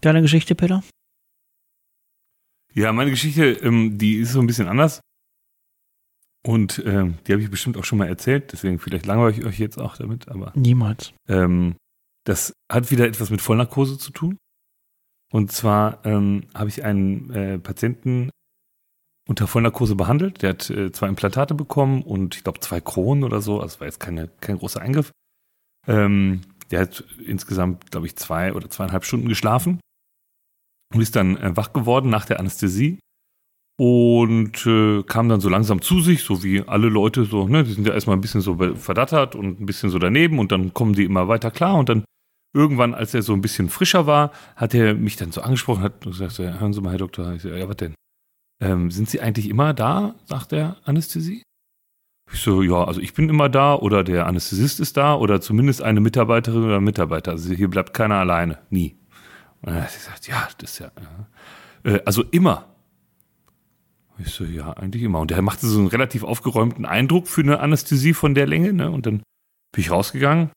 Deine 0.01 0.22
Geschichte, 0.22 0.55
Peter? 0.55 0.84
Ja, 2.74 2.93
meine 2.93 3.10
Geschichte, 3.10 3.43
ähm, 3.43 3.98
die 3.98 4.17
ist 4.17 4.34
so 4.34 4.39
ein 4.39 4.48
bisschen 4.48 4.67
anders. 4.67 5.01
Und 6.46 6.82
ähm, 6.86 7.17
die 7.25 7.34
habe 7.34 7.41
ich 7.41 7.50
bestimmt 7.50 7.77
auch 7.77 7.84
schon 7.84 7.98
mal 7.98 8.08
erzählt, 8.08 8.53
deswegen 8.53 8.79
vielleicht 8.79 9.06
langweile 9.06 9.32
ich 9.32 9.46
euch 9.46 9.60
jetzt 9.60 9.77
auch 9.77 9.98
damit, 9.98 10.29
aber 10.29 10.51
Niemals. 10.56 11.13
ähm, 11.27 11.75
das 12.24 12.53
hat 12.72 12.91
wieder 12.91 13.06
etwas 13.06 13.29
mit 13.29 13.41
Vollnarkose 13.41 13.98
zu 13.98 14.12
tun. 14.12 14.38
Und 15.32 15.51
zwar 15.51 16.06
ähm, 16.06 16.46
habe 16.53 16.70
ich 16.70 16.84
einen 16.84 17.32
äh, 17.32 17.60
Patienten 17.60 18.29
unter 19.27 19.48
Vollnarkose 19.48 19.96
behandelt. 19.96 20.41
Der 20.41 20.51
hat 20.51 20.70
äh, 20.70 20.91
zwei 20.91 21.08
Implantate 21.10 21.53
bekommen 21.53 22.01
und 22.01 22.36
ich 22.36 22.44
glaube 22.44 22.60
zwei 22.60 22.79
Kronen 22.79 23.24
oder 23.24 23.41
so. 23.41 23.60
Also 23.62 23.79
war 23.79 23.88
jetzt 23.88 24.00
keine, 24.00 24.29
kein 24.39 24.58
großer 24.58 24.82
Eingriff. 24.82 25.12
Ähm, 25.86 26.41
der 26.72 26.82
hat 26.82 27.03
insgesamt, 27.25 27.91
glaube 27.91 28.08
ich, 28.08 28.15
zwei 28.15 28.53
oder 28.53 28.70
zweieinhalb 28.70 29.06
Stunden 29.06 29.27
geschlafen 29.27 29.79
und 30.94 31.01
ist 31.01 31.15
dann 31.15 31.38
äh, 31.38 31.56
wach 31.56 31.74
geworden 31.74 32.10
nach 32.10 32.25
der 32.25 32.39
Anästhesie 32.39 33.00
und 33.77 34.65
äh, 34.65 35.03
kam 35.03 35.29
dann 35.29 35.39
so 35.39 35.50
langsam 35.50 35.81
zu 35.81 36.01
sich, 36.01 36.24
so 36.24 36.43
wie 36.43 36.63
alle 36.67 36.89
Leute 36.89 37.25
so, 37.25 37.48
ne, 37.48 37.63
die 37.63 37.74
sind 37.74 37.86
ja 37.88 37.93
erstmal 37.93 38.17
ein 38.17 38.22
bisschen 38.22 38.41
so 38.41 38.57
verdattert 38.75 39.36
und 39.36 39.62
ein 39.62 39.65
bisschen 39.65 39.91
so 39.91 40.00
daneben 40.00 40.39
und 40.39 40.51
dann 40.51 40.74
kommen 40.74 40.93
die 40.93 41.05
immer 41.05 41.27
weiter 41.27 41.51
klar 41.51 41.75
und 41.75 41.88
dann 41.88 42.03
irgendwann, 42.55 42.96
als 42.96 43.13
er 43.13 43.22
so 43.22 43.34
ein 43.34 43.41
bisschen 43.41 43.69
frischer 43.69 44.07
war, 44.07 44.31
hat 44.55 44.74
er 44.74 44.96
mich 44.96 45.15
dann 45.15 45.31
so 45.31 45.41
angesprochen, 45.41 45.84
hat 45.84 46.01
gesagt, 46.01 46.39
hören 46.39 46.74
Sie 46.74 46.81
mal, 46.81 46.91
Herr 46.91 46.98
Doktor, 46.98 47.34
ich 47.34 47.43
so, 47.43 47.50
ja, 47.50 47.69
was 47.69 47.77
denn? 47.77 47.93
Ähm, 48.60 48.89
sind 48.89 49.10
Sie 49.10 49.22
eigentlich 49.22 49.48
immer 49.48 49.75
da, 49.75 50.15
sagt 50.25 50.53
der 50.53 50.77
Anästhesie? 50.84 51.43
Ich 52.31 52.41
so, 52.41 52.63
ja, 52.63 52.84
also 52.84 53.00
ich 53.00 53.13
bin 53.13 53.29
immer 53.29 53.48
da 53.48 53.75
oder 53.75 54.03
der 54.03 54.25
Anästhesist 54.25 54.79
ist 54.79 54.98
da 54.98 55.15
oder 55.15 55.39
zumindest 55.39 55.81
eine 55.81 56.01
Mitarbeiterin 56.01 56.63
oder 56.63 56.81
Mitarbeiter. 56.81 57.31
Also 57.31 57.53
hier 57.53 57.69
bleibt 57.69 57.93
keiner 57.93 58.15
alleine, 58.15 58.57
nie. 58.69 58.98
Und 59.62 59.72
dann 59.72 59.84
hat 59.84 59.93
gesagt, 59.93 60.27
ja, 60.27 60.48
das 60.57 60.72
ist 60.72 60.79
ja, 60.79 60.91
ja. 61.84 61.91
Äh, 61.91 62.01
also 62.05 62.24
immer. 62.31 62.76
Ich 64.19 64.33
so, 64.33 64.43
ja, 64.43 64.74
eigentlich 64.74 65.03
immer. 65.03 65.19
Und 65.19 65.31
der 65.31 65.41
machte 65.41 65.67
so 65.67 65.79
einen 65.79 65.88
relativ 65.88 66.24
aufgeräumten 66.24 66.86
Eindruck 66.86 67.27
für 67.27 67.41
eine 67.41 67.59
Anästhesie 67.59 68.13
von 68.13 68.33
der 68.33 68.47
Länge, 68.47 68.74
ne? 68.74 68.89
Und 68.89 69.05
dann 69.05 69.21
bin 69.71 69.81
ich 69.81 69.91
rausgegangen, 69.91 70.50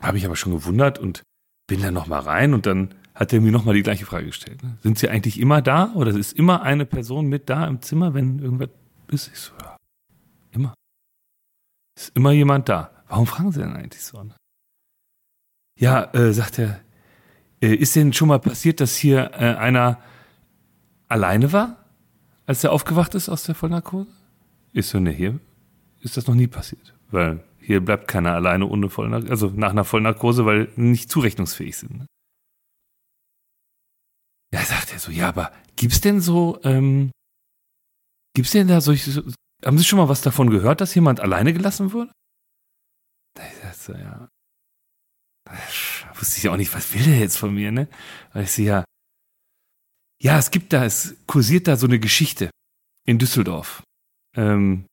habe 0.00 0.18
ich 0.18 0.26
aber 0.26 0.36
schon 0.36 0.52
gewundert 0.52 0.98
und 0.98 1.22
bin 1.66 1.80
dann 1.80 1.94
nochmal 1.94 2.20
rein 2.20 2.54
und 2.54 2.66
dann 2.66 2.94
hat 3.14 3.32
er 3.32 3.40
mir 3.40 3.52
nochmal 3.52 3.74
die 3.74 3.82
gleiche 3.82 4.06
Frage 4.06 4.26
gestellt. 4.26 4.62
Ne? 4.62 4.76
Sind 4.82 4.98
sie 4.98 5.08
eigentlich 5.08 5.38
immer 5.38 5.62
da 5.62 5.92
oder 5.94 6.10
ist 6.10 6.32
immer 6.32 6.62
eine 6.62 6.84
Person 6.84 7.26
mit 7.28 7.48
da 7.48 7.66
im 7.66 7.80
Zimmer, 7.80 8.12
wenn 8.12 8.40
irgendwas 8.40 8.70
ist? 9.08 9.30
Ich 9.32 9.38
so, 9.38 9.52
ja, 9.62 9.76
immer. 10.50 10.74
Ist 11.96 12.16
immer 12.16 12.32
jemand 12.32 12.68
da. 12.68 12.90
Warum 13.08 13.26
fragen 13.26 13.52
sie 13.52 13.60
denn 13.60 13.76
eigentlich 13.76 14.02
so? 14.02 14.22
Ne? 14.22 14.34
Ja, 15.78 16.12
äh, 16.12 16.32
sagt 16.32 16.58
er, 16.58 16.80
äh, 17.60 17.74
ist 17.74 17.94
denn 17.94 18.12
schon 18.12 18.28
mal 18.28 18.40
passiert, 18.40 18.80
dass 18.80 18.96
hier 18.96 19.30
äh, 19.34 19.54
einer 19.54 20.00
alleine 21.08 21.52
war, 21.52 21.83
als 22.46 22.64
er 22.64 22.72
aufgewacht 22.72 23.14
ist 23.14 23.28
aus 23.28 23.44
der 23.44 23.54
Vollnarkose? 23.54 24.10
Ist 24.72 24.90
so, 24.90 25.00
ne, 25.00 25.10
hier 25.10 25.38
ist 26.00 26.16
das 26.16 26.26
noch 26.26 26.34
nie 26.34 26.46
passiert. 26.46 26.94
Weil 27.10 27.42
hier 27.58 27.82
bleibt 27.84 28.08
keiner 28.08 28.34
alleine 28.34 28.66
ohne 28.66 28.90
Vollnarkose, 28.90 29.30
also 29.30 29.46
nach 29.48 29.70
einer 29.70 29.84
Vollnarkose, 29.84 30.44
weil 30.44 30.68
nicht 30.76 31.10
zurechnungsfähig 31.10 31.76
sind. 31.76 31.98
Ne? 31.98 32.06
Ja, 34.52 34.62
sagt 34.62 34.92
er 34.92 34.98
so, 34.98 35.10
ja, 35.10 35.28
aber 35.28 35.52
gibt's 35.76 36.00
denn 36.00 36.20
so, 36.20 36.60
ähm, 36.62 37.10
gibt's 38.34 38.52
denn 38.52 38.68
da 38.68 38.80
solche, 38.80 39.10
so, 39.10 39.22
haben 39.64 39.78
Sie 39.78 39.84
schon 39.84 39.98
mal 39.98 40.08
was 40.08 40.20
davon 40.20 40.50
gehört, 40.50 40.80
dass 40.80 40.94
jemand 40.94 41.20
alleine 41.20 41.52
gelassen 41.52 41.92
wurde? 41.92 42.12
Da 43.34 43.46
ich 43.46 43.60
dachte 43.60 43.78
so, 43.78 43.92
ja. 43.94 44.28
Da 45.46 45.52
wusste 46.18 46.38
ich 46.38 46.48
auch 46.48 46.56
nicht, 46.56 46.74
was 46.74 46.92
will 46.94 47.02
der 47.02 47.18
jetzt 47.18 47.36
von 47.36 47.54
mir, 47.54 47.72
ne? 47.72 47.88
Weil 48.32 48.44
ich 48.44 48.52
so, 48.52 48.62
ja, 48.62 48.84
ja, 50.20 50.38
es 50.38 50.50
gibt 50.50 50.72
da, 50.72 50.84
es 50.84 51.16
kursiert 51.26 51.68
da 51.68 51.76
so 51.76 51.86
eine 51.86 51.98
Geschichte 51.98 52.50
in 53.06 53.18
Düsseldorf. 53.18 53.82
Ähm, 54.36 54.86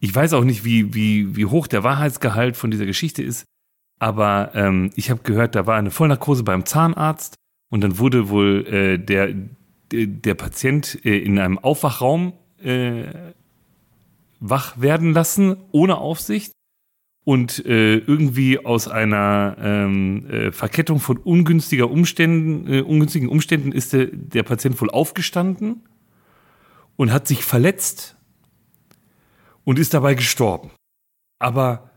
ich 0.00 0.14
weiß 0.14 0.34
auch 0.34 0.44
nicht, 0.44 0.64
wie, 0.64 0.94
wie, 0.94 1.36
wie 1.36 1.46
hoch 1.46 1.66
der 1.66 1.82
Wahrheitsgehalt 1.82 2.56
von 2.56 2.70
dieser 2.70 2.86
Geschichte 2.86 3.22
ist, 3.22 3.44
aber 4.00 4.52
ähm, 4.54 4.90
ich 4.96 5.10
habe 5.10 5.22
gehört, 5.22 5.54
da 5.54 5.66
war 5.66 5.76
eine 5.76 5.90
Vollnarkose 5.90 6.42
beim 6.42 6.66
Zahnarzt 6.66 7.36
und 7.70 7.80
dann 7.80 7.98
wurde 7.98 8.28
wohl 8.28 8.66
äh, 8.66 8.98
der, 8.98 9.34
der 9.90 10.34
Patient 10.34 11.04
äh, 11.04 11.18
in 11.18 11.38
einem 11.38 11.58
Aufwachraum 11.58 12.34
äh, 12.62 13.04
wach 14.40 14.80
werden 14.80 15.12
lassen, 15.12 15.56
ohne 15.72 15.98
Aufsicht. 15.98 16.52
Und 17.24 17.64
äh, 17.64 17.96
irgendwie 17.96 18.64
aus 18.64 18.86
einer 18.86 19.56
ähm, 19.58 20.26
äh, 20.28 20.52
Verkettung 20.52 21.00
von 21.00 21.16
ungünstiger 21.16 21.90
Umständen, 21.90 22.70
äh, 22.70 22.80
ungünstigen 22.82 23.30
Umständen 23.30 23.72
ist 23.72 23.94
der, 23.94 24.06
der 24.12 24.42
Patient 24.42 24.78
wohl 24.78 24.90
aufgestanden 24.90 25.88
und 26.96 27.12
hat 27.12 27.26
sich 27.26 27.42
verletzt 27.42 28.16
und 29.64 29.78
ist 29.78 29.94
dabei 29.94 30.14
gestorben. 30.14 30.70
Aber 31.38 31.90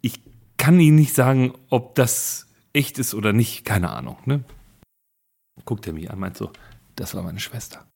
ich 0.00 0.20
kann 0.56 0.80
Ihnen 0.80 0.96
nicht 0.96 1.14
sagen, 1.14 1.52
ob 1.68 1.94
das 1.94 2.48
echt 2.72 2.98
ist 2.98 3.14
oder 3.14 3.32
nicht, 3.32 3.64
keine 3.64 3.90
Ahnung. 3.90 4.18
Ne? 4.24 4.44
Guckt 5.64 5.86
er 5.86 5.92
mich 5.92 6.10
an, 6.10 6.18
meint 6.18 6.36
so, 6.36 6.52
das 6.96 7.14
war 7.14 7.22
meine 7.22 7.40
Schwester. 7.40 7.86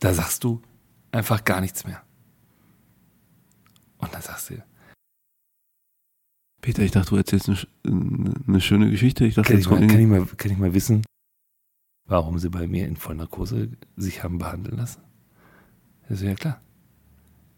Da 0.00 0.14
sagst 0.14 0.44
du 0.44 0.62
einfach 1.12 1.44
gar 1.44 1.60
nichts 1.60 1.84
mehr. 1.86 2.02
Und 4.00 4.14
dann 4.14 4.22
sagst 4.22 4.50
du, 4.50 4.62
Peter, 6.60 6.82
ich 6.82 6.90
dachte, 6.90 7.10
du 7.10 7.16
erzählst 7.16 7.48
eine, 7.48 8.34
eine 8.46 8.60
schöne 8.60 8.90
Geschichte. 8.90 9.24
Ich 9.24 9.34
dachte, 9.34 9.52
kann, 9.52 9.60
ich 9.60 9.68
mal, 9.68 9.86
kann, 9.86 10.00
ich 10.00 10.06
mal, 10.06 10.26
kann 10.26 10.50
ich 10.52 10.58
mal 10.58 10.74
wissen, 10.74 11.04
warum 12.06 12.38
sie 12.38 12.50
bei 12.50 12.66
mir 12.66 12.86
in 12.86 12.96
Vollnarkose 12.96 13.70
sich 13.96 14.22
haben 14.22 14.38
behandeln 14.38 14.76
lassen? 14.76 15.02
Also 16.08 16.26
ja 16.26 16.34
klar. 16.34 16.60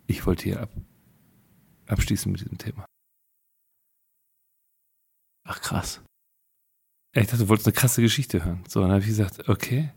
Ich 0.06 0.26
wollte 0.26 0.44
hier 0.44 0.61
ab, 0.61 0.70
abschließen 1.87 2.30
mit 2.30 2.42
diesem 2.42 2.58
Thema. 2.58 2.84
Ach 5.44 5.61
krass. 5.61 6.00
Ich 7.14 7.26
dachte, 7.26 7.44
du 7.44 7.49
wolltest 7.49 7.66
eine 7.66 7.75
krasse 7.75 8.02
Geschichte 8.02 8.44
hören. 8.44 8.64
So, 8.68 8.80
dann 8.80 8.90
habe 8.90 9.00
ich 9.00 9.06
gesagt, 9.06 9.49
okay. 9.49 9.90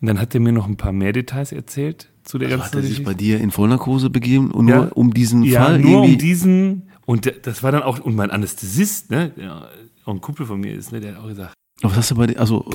Und 0.00 0.06
dann 0.08 0.18
hat 0.18 0.34
er 0.34 0.40
mir 0.40 0.52
noch 0.52 0.66
ein 0.66 0.76
paar 0.76 0.92
mehr 0.92 1.12
Details 1.12 1.52
erzählt 1.52 2.13
zu 2.24 2.38
der 2.38 2.48
also 2.48 2.58
ganzen 2.58 2.78
Hat 2.78 2.84
er 2.84 2.88
sich 2.88 3.04
bei 3.04 3.14
dir 3.14 3.40
in 3.40 3.50
Vollnarkose 3.50 4.10
begeben 4.10 4.50
und 4.50 4.68
Ja. 4.68 4.76
nur 4.76 4.96
um 4.96 5.14
diesen 5.14 5.42
ja, 5.44 5.62
Fall 5.62 5.78
nur 5.78 6.02
um 6.02 6.18
diesen. 6.18 6.90
Und 7.06 7.30
das 7.42 7.62
war 7.62 7.70
dann 7.70 7.82
auch, 7.82 8.00
und 8.00 8.16
mein 8.16 8.30
Anästhesist, 8.30 9.10
ne, 9.10 9.30
der 9.36 9.68
auch 10.04 10.12
ein 10.12 10.20
Kumpel 10.20 10.46
von 10.46 10.58
mir 10.60 10.74
ist, 10.74 10.90
ne, 10.92 11.00
der 11.00 11.14
hat 11.14 11.22
auch 11.22 11.28
gesagt. 11.28 11.54
Was 11.82 11.96
hast 11.96 12.10
du 12.10 12.14
bei 12.14 12.26
dir? 12.26 12.40
Also, 12.40 12.70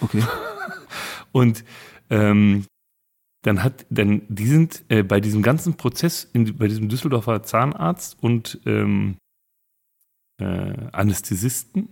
okay. 0.00 0.22
Und 1.32 1.64
ähm, 2.10 2.64
dann 3.42 3.62
hat, 3.62 3.86
dann, 3.88 4.22
die 4.28 4.46
sind 4.46 4.84
äh, 4.88 5.02
bei 5.02 5.20
diesem 5.20 5.42
ganzen 5.42 5.74
Prozess, 5.74 6.28
in, 6.32 6.56
bei 6.56 6.68
diesem 6.68 6.88
Düsseldorfer 6.88 7.42
Zahnarzt 7.42 8.16
und 8.20 8.60
ähm, 8.66 9.16
äh, 10.40 10.88
Anästhesisten, 10.92 11.88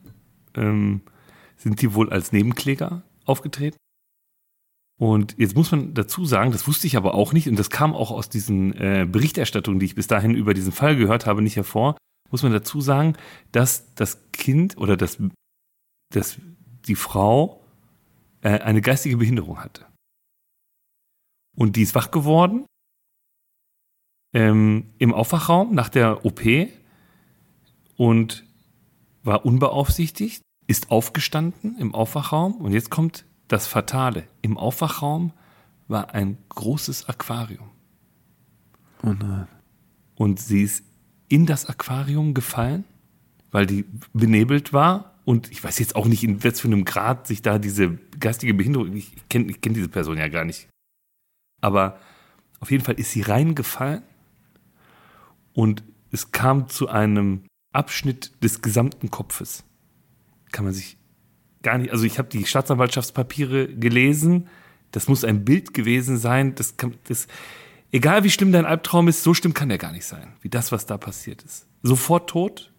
ähm, 0.54 1.02
sind 1.56 1.80
die 1.80 1.94
wohl 1.94 2.10
als 2.10 2.32
Nebenkläger 2.32 3.02
aufgetreten. 3.24 3.76
Und 4.98 5.38
jetzt 5.38 5.54
muss 5.54 5.70
man 5.70 5.94
dazu 5.94 6.24
sagen, 6.24 6.50
das 6.50 6.66
wusste 6.66 6.88
ich 6.88 6.96
aber 6.96 7.14
auch 7.14 7.32
nicht, 7.32 7.48
und 7.48 7.56
das 7.56 7.70
kam 7.70 7.94
auch 7.94 8.10
aus 8.10 8.28
diesen 8.28 8.74
äh, 8.74 9.06
Berichterstattungen, 9.08 9.78
die 9.78 9.86
ich 9.86 9.94
bis 9.94 10.08
dahin 10.08 10.34
über 10.34 10.54
diesen 10.54 10.72
Fall 10.72 10.96
gehört 10.96 11.24
habe, 11.24 11.40
nicht 11.40 11.56
hervor, 11.56 11.96
muss 12.30 12.42
man 12.42 12.52
dazu 12.52 12.80
sagen, 12.80 13.16
dass 13.52 13.94
das 13.94 14.18
Kind 14.32 14.76
oder 14.76 14.96
dass, 14.96 15.18
dass 16.12 16.38
die 16.86 16.96
Frau 16.96 17.64
äh, 18.42 18.58
eine 18.58 18.80
geistige 18.80 19.16
Behinderung 19.18 19.62
hatte. 19.62 19.86
Und 21.56 21.76
die 21.76 21.82
ist 21.82 21.94
wach 21.94 22.10
geworden 22.10 22.66
ähm, 24.34 24.90
im 24.98 25.14
Aufwachraum 25.14 25.74
nach 25.74 25.88
der 25.88 26.24
OP 26.24 26.42
und 27.96 28.44
war 29.22 29.44
unbeaufsichtigt, 29.44 30.42
ist 30.66 30.90
aufgestanden 30.90 31.76
im 31.78 31.94
Aufwachraum 31.94 32.56
und 32.56 32.72
jetzt 32.72 32.90
kommt 32.90 33.24
das 33.48 33.66
Fatale. 33.66 34.24
Im 34.42 34.56
Aufwachraum 34.56 35.32
war 35.88 36.14
ein 36.14 36.38
großes 36.50 37.08
Aquarium 37.08 37.70
Oh 39.02 39.12
nein. 39.12 39.48
und 40.16 40.38
sie 40.40 40.62
ist 40.62 40.84
in 41.28 41.46
das 41.46 41.66
Aquarium 41.66 42.34
gefallen, 42.34 42.84
weil 43.50 43.66
die 43.66 43.84
benebelt 44.12 44.72
war. 44.72 45.14
Und 45.24 45.50
ich 45.50 45.62
weiß 45.62 45.78
jetzt 45.78 45.94
auch 45.94 46.06
nicht, 46.06 46.24
in 46.24 46.42
was 46.42 46.60
für 46.60 46.68
einem 46.68 46.84
Grad 46.84 47.26
sich 47.26 47.42
da 47.42 47.58
diese 47.58 47.98
geistige 48.18 48.54
Behinderung, 48.54 48.94
ich 48.94 49.12
kenne 49.28 49.52
kenn 49.52 49.74
diese 49.74 49.88
Person 49.88 50.16
ja 50.16 50.28
gar 50.28 50.44
nicht. 50.44 50.68
Aber 51.60 51.98
auf 52.60 52.70
jeden 52.70 52.84
Fall 52.84 52.98
ist 52.98 53.12
sie 53.12 53.22
reingefallen 53.22 54.02
und 55.52 55.82
es 56.10 56.32
kam 56.32 56.68
zu 56.68 56.88
einem 56.88 57.44
Abschnitt 57.72 58.32
des 58.42 58.62
gesamten 58.62 59.10
Kopfes. 59.10 59.64
Kann 60.50 60.64
man 60.64 60.74
sich 60.74 60.97
gar 61.62 61.78
nicht, 61.78 61.92
also 61.92 62.04
ich 62.04 62.18
habe 62.18 62.28
die 62.28 62.46
Staatsanwaltschaftspapiere 62.46 63.68
gelesen, 63.68 64.48
das 64.90 65.08
muss 65.08 65.24
ein 65.24 65.44
Bild 65.44 65.74
gewesen 65.74 66.16
sein, 66.18 66.54
das 66.54 66.76
kann, 66.76 66.94
das, 67.04 67.26
egal 67.92 68.24
wie 68.24 68.30
schlimm 68.30 68.52
dein 68.52 68.64
Albtraum 68.64 69.08
ist, 69.08 69.22
so 69.22 69.34
schlimm 69.34 69.54
kann 69.54 69.68
der 69.68 69.78
gar 69.78 69.92
nicht 69.92 70.06
sein, 70.06 70.34
wie 70.40 70.48
das, 70.48 70.72
was 70.72 70.86
da 70.86 70.96
passiert 70.98 71.42
ist. 71.42 71.66
Sofort 71.82 72.30
tot. 72.30 72.72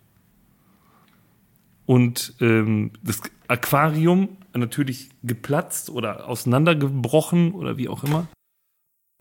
Und 1.86 2.36
ähm, 2.39 2.91
das 3.01 3.21
Aquarium 3.48 4.38
natürlich 4.53 5.09
geplatzt 5.24 5.89
oder 5.89 6.27
auseinandergebrochen 6.27 7.53
oder 7.53 7.77
wie 7.77 7.89
auch 7.89 8.03
immer. 8.03 8.27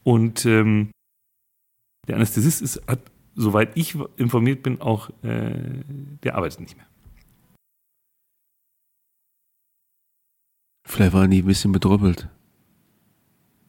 Und 0.02 0.44
ähm, 0.44 0.90
der 2.06 2.16
Anästhesist 2.16 2.62
ist, 2.62 2.82
hat, 2.86 3.00
soweit 3.34 3.76
ich 3.76 3.96
informiert 4.16 4.62
bin, 4.62 4.80
auch, 4.80 5.10
äh, 5.22 5.52
der 6.22 6.34
arbeitet 6.34 6.60
nicht 6.60 6.76
mehr. 6.76 6.86
Vielleicht 10.88 11.12
waren 11.12 11.30
die 11.30 11.42
ein 11.42 11.46
bisschen 11.46 11.70
bedröppelt. 11.72 12.28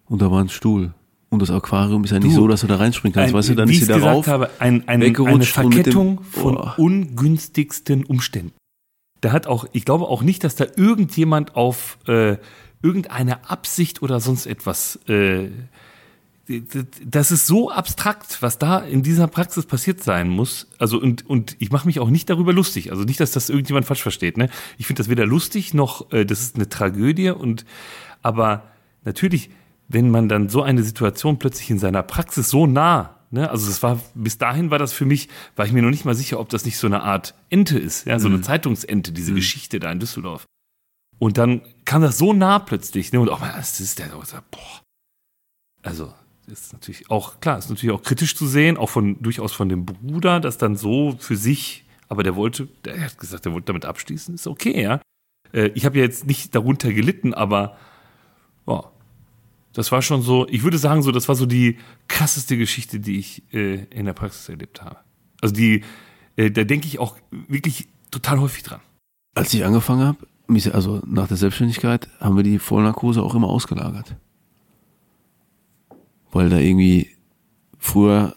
Und 0.05 0.21
da 0.21 0.31
war 0.31 0.41
ein 0.41 0.49
Stuhl. 0.49 0.93
Und 1.29 1.41
das 1.41 1.51
Aquarium 1.51 2.03
ist 2.05 2.11
ja 2.11 2.17
nicht 2.19 2.31
Du, 2.31 2.35
so, 2.41 2.47
dass 2.47 2.61
du 2.61 2.67
da 2.67 2.77
reinspringen 2.77 3.13
kannst. 3.13 3.33
Ein- 3.33 3.38
weißt 3.38 3.49
du, 3.49 3.55
dann 3.55 3.67
wie 3.69 3.73
ist 3.73 3.81
ich 3.81 3.85
sie 3.88 3.93
gesagt 3.93 4.05
darauf. 4.05 4.27
habe, 4.27 4.49
ein, 4.59 4.88
ein, 4.88 5.03
eine 5.03 5.05
mit 5.09 5.17
dem- 5.17 5.41
Verkettung 5.43 6.23
von 6.23 6.57
ungünstigsten 6.77 8.05
Umständen. 8.05 8.53
Da 9.21 9.31
hat 9.33 9.45
auch, 9.47 9.65
ich 9.73 9.85
glaube 9.85 10.05
auch 10.07 10.23
nicht, 10.23 10.43
dass 10.43 10.55
da 10.55 10.65
irgendjemand 10.75 11.55
auf 11.55 11.97
äh, 12.07 12.38
irgendeine 12.81 13.49
Absicht 13.49 14.01
oder 14.01 14.19
sonst 14.21 14.45
etwas. 14.45 14.97
Äh, 15.07 15.49
das 17.06 17.32
ist 17.32 17.46
so 17.46 17.70
abstrakt, 17.70 18.41
was 18.41 18.58
da 18.58 18.79
in 18.79 19.03
dieser 19.03 19.27
Praxis 19.27 19.65
passiert 19.65 20.03
sein 20.03 20.29
muss. 20.29 20.68
Also 20.79 21.00
und 21.00 21.25
und 21.27 21.56
ich 21.60 21.72
mache 21.72 21.86
mich 21.86 22.00
auch 22.00 22.10
nicht 22.10 22.29
darüber 22.29 22.53
lustig. 22.53 22.91
Also 22.91 23.03
nicht, 23.03 23.20
dass 23.20 23.32
das 23.32 23.50
irgendjemand 23.50 23.86
falsch 23.86 24.01
versteht. 24.01 24.38
Ne? 24.38 24.50
Ich 24.77 24.88
finde 24.88 25.01
das 25.01 25.10
weder 25.10 25.25
lustig 25.25 25.74
noch, 25.74 26.12
äh, 26.12 26.25
das 26.25 26.41
ist 26.41 26.56
eine 26.56 26.68
Tragödie. 26.68 27.29
Und 27.29 27.65
aber 28.22 28.63
natürlich, 29.03 29.51
wenn 29.88 30.10
man 30.10 30.27
dann 30.27 30.50
so 30.50 30.63
eine 30.63 30.84
Situation 30.84 31.38
plötzlich 31.38 31.70
in 31.70 31.79
seiner 31.79 32.03
Praxis 32.03 32.50
so 32.50 32.65
nah, 32.65 33.15
ne, 33.29 33.50
also 33.50 33.68
das 33.68 33.84
war 33.84 34.00
bis 34.15 34.38
dahin 34.38 34.72
war 34.72 34.79
das 34.79 34.91
für 34.91 35.06
mich, 35.06 35.29
war 35.56 35.65
ich 35.65 35.72
mir 35.72 35.84
noch 35.84 35.91
nicht 35.91 36.06
mal 36.06 36.15
sicher, 36.15 36.39
ob 36.39 36.50
das 36.50 36.65
nicht 36.65 36.77
so 36.77 36.88
eine 36.88 37.03
Art 37.03 37.36
Ente 37.50 37.77
ist, 37.77 38.08
ja, 38.08 38.20
so 38.20 38.27
eine 38.27 38.41
Zeitungsente, 38.41 39.12
diese 39.12 39.34
Geschichte 39.34 39.79
da 39.79 39.91
in 39.91 40.00
Düsseldorf. 40.00 40.46
Und 41.20 41.38
dann 41.38 41.62
kam 41.86 42.01
das 42.01 42.18
so 42.18 42.34
nah 42.34 42.60
plötzlich, 42.60 43.12
ne, 43.12 43.20
und 43.20 43.29
auch 43.29 43.39
mal, 43.39 43.53
das 43.56 43.79
ist 43.79 44.00
der, 44.00 44.08
boah, 44.08 44.82
also 45.84 46.13
ist 46.51 46.74
natürlich 46.74 47.10
auch 47.10 47.39
klar, 47.39 47.58
ist 47.58 47.70
natürlich 47.70 47.94
auch 47.94 48.03
kritisch 48.03 48.36
zu 48.36 48.48
sehen, 48.48 48.77
auch 48.77 48.89
von 48.89 49.22
durchaus 49.22 49.53
von 49.53 49.70
dem 49.70 49.86
Bruder, 49.86 50.39
das 50.39 50.58
dann 50.58 50.75
so 50.75 51.15
für 51.20 51.36
sich 51.36 51.86
aber 52.10 52.24
der 52.24 52.36
wollte, 52.36 52.68
der 52.84 53.00
hat 53.00 53.18
gesagt, 53.20 53.46
der 53.46 53.53
wollte 53.53 53.68
damit 53.68 53.86
abschließen, 53.86 54.36
ist 54.36 54.48
okay, 54.48 54.82
ja. 54.82 55.00
Äh, 55.53 55.68
ich 55.75 55.86
habe 55.86 56.00
ja 56.00 56.03
jetzt 56.03 56.25
nicht 56.25 56.53
darunter 56.53 56.91
gelitten, 56.91 57.34
aber 57.34 57.77
oh, 58.65 58.84
das 59.74 59.91
war 59.91 60.01
schon 60.01 60.24
so, 60.24 60.48
ich 60.50 60.63
würde 60.63 60.79
sagen, 60.79 61.03
so, 61.03 61.12
das 61.12 61.27
war 61.27 61.36
so 61.36 61.46
die 61.46 61.77
krasseste 62.08 62.58
Geschichte, 62.58 63.00
die 63.00 63.20
ich 63.20 63.44
äh, 63.53 63.86
in 63.86 64.06
der 64.06 64.13
Praxis 64.13 64.50
erlebt 64.50 64.82
habe. 64.82 64.98
Also 65.39 65.53
die, 65.53 65.84
äh, 66.36 66.50
da 66.50 66.63
denke 66.63 66.88
ich 66.88 66.98
auch 67.00 67.15
wirklich 67.29 67.88
total 68.10 68.41
häufig 68.41 68.63
dran. 68.63 68.82
Als 69.36 69.53
ich 69.53 69.63
angefangen 69.63 70.03
habe, 70.03 70.74
also 70.74 71.01
nach 71.06 71.27
der 71.27 71.38
Selbstständigkeit, 71.38 72.10
haben 72.20 72.36
wir 72.36 72.44
die 72.44 72.58
Vollnarkose 72.58 73.22
auch 73.22 73.36
immer 73.36 73.48
ausgelagert. 73.48 74.15
Weil 76.31 76.50
da 76.50 76.57
irgendwie 76.57 77.09
früher 77.77 78.36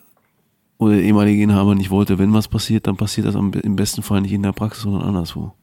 oder 0.79 0.95
der 0.95 1.05
ehemalige 1.05 1.43
Inhaber 1.43 1.75
nicht 1.75 1.91
wollte, 1.91 2.19
wenn 2.19 2.33
was 2.33 2.49
passiert, 2.49 2.87
dann 2.87 2.97
passiert 2.97 3.27
das 3.27 3.35
im 3.35 3.77
besten 3.77 4.03
Fall 4.03 4.21
nicht 4.21 4.33
in 4.33 4.43
der 4.43 4.53
Praxis, 4.53 4.83
sondern 4.83 5.03
anderswo. 5.03 5.55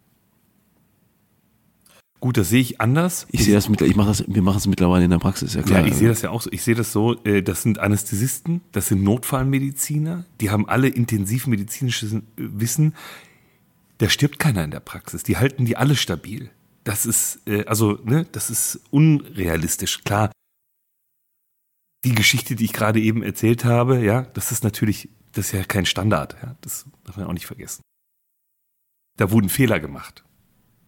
Gut, 2.21 2.35
das 2.35 2.49
sehe 2.49 2.59
ich 2.59 2.81
anders. 2.81 3.27
Ich 3.31 3.45
sehe 3.45 3.53
das, 3.53 3.69
mit, 3.69 3.81
ich 3.81 3.95
mache 3.95 4.09
das, 4.09 4.25
wir 4.27 4.41
machen 4.41 4.57
es 4.57 4.67
mittlerweile 4.67 5.05
in 5.05 5.11
der 5.11 5.19
Praxis, 5.19 5.53
ja 5.53 5.61
klar. 5.61 5.81
Ja, 5.81 5.87
ich 5.87 5.95
sehe 5.95 6.09
das 6.09 6.21
ja 6.21 6.31
auch 6.31 6.41
so. 6.41 6.51
Ich 6.51 6.63
sehe 6.63 6.75
das 6.75 6.91
so, 6.91 7.15
äh, 7.23 7.41
das 7.41 7.61
sind 7.61 7.79
Anästhesisten, 7.79 8.59
das 8.73 8.87
sind 8.87 9.03
Notfallmediziner, 9.03 10.25
die 10.41 10.49
haben 10.49 10.67
alle 10.67 10.89
intensivmedizinisches 10.89 12.15
Wissen. 12.35 12.93
Da 13.99 14.09
stirbt 14.09 14.37
keiner 14.37 14.65
in 14.65 14.71
der 14.71 14.81
Praxis. 14.81 15.23
Die 15.23 15.37
halten 15.37 15.63
die 15.65 15.77
alle 15.77 15.95
stabil. 15.95 16.49
Das 16.83 17.05
ist, 17.05 17.39
äh, 17.45 17.65
also, 17.65 17.99
ne, 18.03 18.25
das 18.31 18.49
ist 18.49 18.81
unrealistisch. 18.91 20.03
Klar, 20.03 20.31
die 22.03 22.15
Geschichte, 22.15 22.55
die 22.55 22.65
ich 22.65 22.73
gerade 22.73 22.99
eben 22.99 23.23
erzählt 23.23 23.65
habe, 23.65 23.99
ja, 23.99 24.23
das 24.33 24.51
ist 24.51 24.63
natürlich, 24.63 25.09
das 25.33 25.47
ist 25.47 25.51
ja 25.51 25.63
kein 25.63 25.85
Standard. 25.85 26.37
Ja, 26.41 26.55
das 26.61 26.85
darf 27.03 27.17
man 27.17 27.27
auch 27.27 27.33
nicht 27.33 27.45
vergessen. 27.45 27.81
Da 29.17 29.31
wurden 29.31 29.49
Fehler 29.49 29.79
gemacht. 29.79 30.23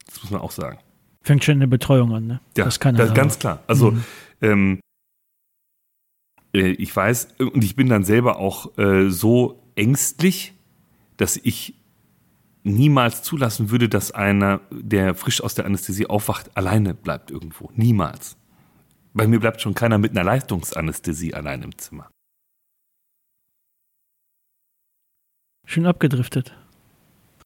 Das 0.06 0.22
muss 0.22 0.32
man 0.32 0.41
auch 0.41 0.51
sagen. 0.51 0.80
Fängt 1.24 1.44
schon 1.44 1.56
in 1.56 1.60
der 1.60 1.68
Betreuung 1.68 2.13
an, 2.13 2.27
ne? 2.27 2.41
Ja, 2.58 2.65
das 2.65 2.80
kann 2.80 2.96
das 2.96 3.13
ganz 3.13 3.38
klar. 3.38 3.62
Also 3.68 3.91
mhm. 3.91 4.03
ähm, 4.41 4.80
äh, 6.53 6.70
ich 6.72 6.96
weiß, 6.96 7.36
und 7.39 7.63
ich 7.63 7.75
bin 7.75 7.89
dann 7.89 8.03
selber 8.03 8.38
auch 8.38 8.77
äh, 8.77 9.10
so 9.10 9.62
ängstlich, 9.75 10.53
dass 11.18 11.38
ich 11.38 11.75
niemals 12.63 13.24
zulassen 13.24 13.70
würde, 13.70 13.89
dass 13.89 14.12
einer, 14.12 14.62
der 14.72 15.15
frisch 15.15 15.41
aus 15.41 15.56
der 15.56 15.65
Anästhesie 15.65 16.08
aufwacht, 16.08 16.56
alleine 16.56 16.94
bleibt 16.94 17.32
irgendwo. 17.32 17.72
Niemals. 17.75 18.38
Bei 19.13 19.27
mir 19.27 19.39
bleibt 19.39 19.62
schon 19.62 19.74
keiner 19.74 19.98
mit 19.98 20.12
einer 20.12 20.24
Leistungsanästhesie 20.24 21.34
allein 21.34 21.63
im 21.63 21.77
Zimmer. 21.77 22.10
Schön 25.65 25.86
abgedriftet. 25.86 26.53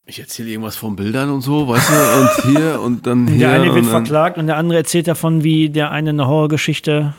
Ich 0.08 0.20
erzähle 0.20 0.50
irgendwas 0.50 0.76
von 0.76 0.96
Bildern 0.96 1.32
und 1.32 1.42
so, 1.42 1.68
weißt 1.68 1.90
du, 1.90 2.22
und 2.22 2.56
hier 2.58 2.82
und 2.82 3.08
dann 3.08 3.28
hier. 3.28 3.40
Der 3.40 3.52
eine 3.54 3.74
wird 3.74 3.86
verklagt 3.86 4.38
und 4.38 4.46
der 4.46 4.58
andere 4.58 4.78
erzählt 4.78 5.08
davon, 5.08 5.44
wie 5.44 5.70
der 5.70 5.92
eine 5.92 6.12
eine 6.12 6.28
Horrorgeschichte 6.28 7.16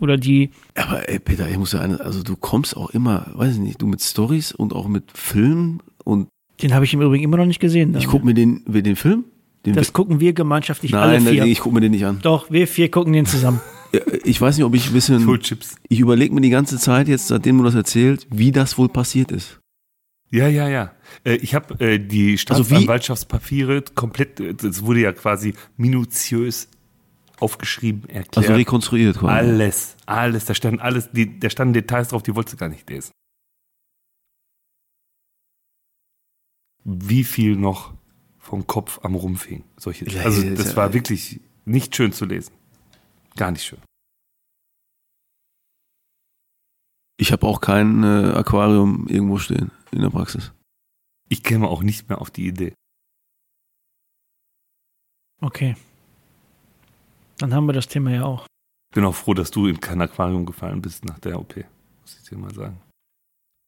oder 0.00 0.16
die. 0.16 0.50
Aber 0.74 1.08
ey, 1.08 1.18
Peter, 1.18 1.48
ich 1.48 1.58
muss 1.58 1.72
ja 1.72 1.80
eine, 1.80 2.00
also 2.00 2.22
du 2.22 2.36
kommst 2.36 2.76
auch 2.76 2.90
immer, 2.90 3.26
weiß 3.34 3.54
ich 3.54 3.60
nicht, 3.60 3.82
du 3.82 3.86
mit 3.86 4.02
Stories 4.02 4.52
und 4.52 4.72
auch 4.72 4.88
mit 4.88 5.10
Filmen 5.12 5.82
und. 6.04 6.28
Den 6.62 6.72
habe 6.72 6.86
ich 6.86 6.94
im 6.94 7.02
Übrigen 7.02 7.24
immer 7.24 7.36
noch 7.36 7.44
nicht 7.44 7.60
gesehen. 7.60 7.92
Dann, 7.92 8.00
ich 8.00 8.08
gucke 8.08 8.24
mir 8.24 8.32
den, 8.32 8.64
den 8.66 8.96
Film. 8.96 9.26
Den 9.66 9.74
das 9.74 9.92
gucken 9.92 10.20
wir 10.20 10.32
gemeinschaftlich 10.32 10.92
Nein, 10.92 11.02
alle 11.02 11.20
vier. 11.20 11.42
Nein, 11.42 11.50
ich 11.50 11.60
gucke 11.60 11.74
mir 11.74 11.80
den 11.80 11.90
nicht 11.92 12.06
an. 12.06 12.20
Doch, 12.22 12.50
wir 12.50 12.68
vier 12.68 12.90
gucken 12.90 13.12
den 13.12 13.26
zusammen. 13.26 13.60
ich 14.24 14.40
weiß 14.40 14.56
nicht, 14.56 14.64
ob 14.64 14.74
ich 14.74 14.86
ein 14.86 14.92
bisschen. 14.92 15.20
Full 15.20 15.40
Chips. 15.40 15.76
Ich 15.88 16.00
überlege 16.00 16.34
mir 16.34 16.40
die 16.40 16.50
ganze 16.50 16.78
Zeit 16.78 17.08
jetzt, 17.08 17.28
seitdem 17.28 17.58
du 17.58 17.64
das 17.64 17.74
erzählt, 17.74 18.26
wie 18.30 18.52
das 18.52 18.78
wohl 18.78 18.88
passiert 18.88 19.32
ist. 19.32 19.60
Ja, 20.30 20.48
ja, 20.48 20.68
ja. 20.68 20.92
Äh, 21.24 21.36
ich 21.36 21.54
habe 21.54 21.78
äh, 21.84 21.98
die 21.98 22.38
Staatsanwaltschaftspapiere 22.38 23.74
also 23.74 23.92
komplett, 23.94 24.40
äh, 24.40 24.54
das 24.54 24.84
wurde 24.84 25.00
ja 25.00 25.12
quasi 25.12 25.54
minutiös 25.76 26.68
aufgeschrieben, 27.38 28.08
erklärt. 28.08 28.36
Also 28.38 28.54
rekonstruiert 28.54 29.18
quasi. 29.18 29.32
Alles, 29.32 29.96
alles, 30.06 30.44
da 30.46 30.54
standen 30.54 30.80
alles, 30.80 31.10
die, 31.12 31.38
da 31.38 31.50
standen 31.50 31.74
Details 31.74 32.08
drauf, 32.08 32.22
die 32.22 32.34
wolltest 32.34 32.54
du 32.54 32.58
gar 32.58 32.68
nicht 32.68 32.88
lesen. 32.88 33.12
Wie 36.84 37.24
viel 37.24 37.56
noch 37.56 37.94
vom 38.46 38.66
Kopf 38.66 39.00
am 39.02 39.16
Rumpf 39.16 39.44
hing. 39.46 39.64
Solche, 39.76 40.06
also 40.24 40.54
das 40.54 40.76
war 40.76 40.92
wirklich 40.94 41.40
nicht 41.64 41.96
schön 41.96 42.12
zu 42.12 42.24
lesen. 42.24 42.54
Gar 43.34 43.50
nicht 43.50 43.64
schön. 43.64 43.80
Ich 47.18 47.32
habe 47.32 47.46
auch 47.46 47.60
kein 47.60 48.04
äh, 48.04 48.32
Aquarium 48.34 49.08
irgendwo 49.08 49.38
stehen 49.38 49.72
in 49.90 50.00
der 50.00 50.10
Praxis. 50.10 50.52
Ich 51.28 51.42
käme 51.42 51.66
auch 51.66 51.82
nicht 51.82 52.08
mehr 52.08 52.20
auf 52.20 52.30
die 52.30 52.46
Idee. 52.46 52.74
Okay. 55.40 55.76
Dann 57.38 57.52
haben 57.52 57.66
wir 57.66 57.72
das 57.72 57.88
Thema 57.88 58.12
ja 58.12 58.24
auch. 58.24 58.46
Bin 58.94 59.04
auch 59.04 59.14
froh, 59.14 59.34
dass 59.34 59.50
du 59.50 59.66
in 59.66 59.80
kein 59.80 60.00
Aquarium 60.00 60.46
gefallen 60.46 60.80
bist 60.80 61.04
nach 61.04 61.18
der 61.18 61.40
OP. 61.40 61.56
Muss 61.56 62.16
ich 62.16 62.28
dir 62.28 62.38
mal 62.38 62.54
sagen. 62.54 62.80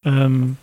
Ähm, 0.05 0.57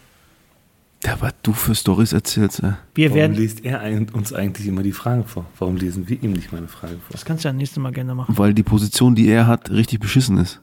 ja, 1.06 1.18
was 1.20 1.34
du 1.44 1.54
für 1.54 1.76
Stories 1.76 2.14
erzählst. 2.14 2.62
Ja. 2.62 2.78
Wir 2.96 3.10
Warum 3.10 3.20
werden, 3.20 3.36
liest 3.36 3.64
er 3.64 3.82
uns 4.14 4.34
eigentlich 4.34 4.68
immer 4.68 4.84
die 4.84 4.92
Fragen 4.92 5.26
vor? 5.26 5.46
Warum 5.60 5.76
lesen 5.76 6.10
wir 6.10 6.22
ihm 6.22 6.34
nicht 6.34 6.52
meine 6.52 6.68
Frage 6.68 6.94
vor? 6.94 7.12
Das 7.12 7.26
kannst 7.26 7.44
du 7.44 7.50
ja 7.50 7.54
nächstes 7.54 7.82
Mal 7.82 7.92
gerne 7.92 8.16
machen. 8.16 8.38
Weil 8.38 8.54
die 8.54 8.64
Position, 8.64 9.16
die 9.16 9.28
er 9.28 9.48
hat, 9.48 9.70
richtig 9.70 10.00
beschissen 10.00 10.38
ist. 10.38 10.62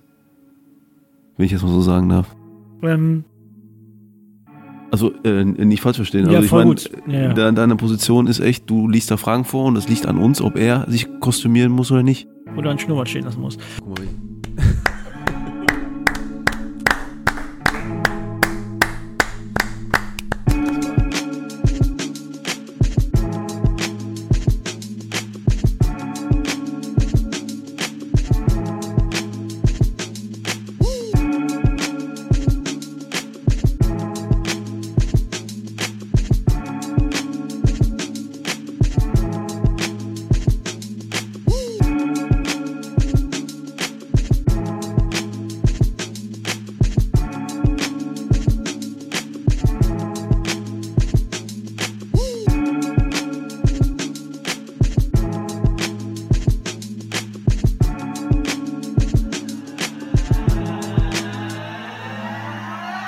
Wenn 1.36 1.46
ich 1.46 1.52
das 1.52 1.62
mal 1.62 1.70
so 1.70 1.80
sagen 1.80 2.08
darf. 2.08 2.34
Ähm, 2.82 3.24
also 4.90 5.12
äh, 5.24 5.44
nicht 5.44 5.80
falsch 5.80 5.96
verstehen. 5.96 6.28
Ja, 6.28 6.38
also 6.38 6.48
voll 6.48 6.64
mein, 6.64 6.68
gut. 6.68 6.90
Ja, 7.06 7.34
ja. 7.34 7.52
deine 7.52 7.76
Position 7.76 8.26
ist 8.26 8.40
echt, 8.40 8.68
du 8.68 8.88
liest 8.88 9.10
da 9.10 9.16
Fragen 9.16 9.44
vor 9.44 9.66
und 9.66 9.74
das 9.74 9.88
liegt 9.88 10.06
an 10.06 10.18
uns, 10.18 10.42
ob 10.42 10.56
er 10.56 10.90
sich 10.90 11.08
kostümieren 11.20 11.72
muss 11.72 11.90
oder 11.90 12.02
nicht. 12.02 12.28
Oder 12.56 12.70
ein 12.70 12.78
Schnurrbart 12.78 13.08
stehen 13.08 13.24
lassen 13.24 13.40
muss. 13.40 13.56
Guck 13.78 13.98
mal, 13.98 14.06